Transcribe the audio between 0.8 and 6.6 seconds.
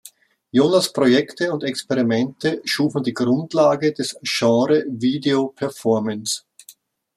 Projekte und Experimente schufen die Grundlage des Genres „Video-Performance“.